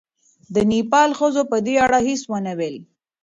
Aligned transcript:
د 0.53 0.55
نېپال 0.71 1.09
ښځو 1.19 1.41
په 1.51 1.57
دې 1.65 1.75
اړه 1.85 1.99
هېڅ 2.07 2.21
ونه 2.31 2.53
ویل. 2.59 2.77